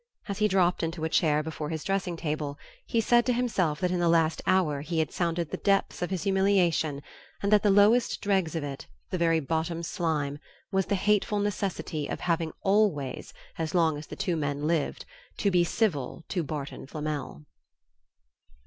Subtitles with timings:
[0.27, 2.57] As he dropped into a chair before his dressing table
[2.87, 6.09] he said to himself that in the last hour he had sounded the depths of
[6.09, 7.03] his humiliation
[7.43, 10.39] and that the lowest dregs of it, the very bottom slime,
[10.71, 15.05] was the hateful necessity of having always, as long as the two men lived,
[15.37, 17.45] to be civil to Barton Flamel.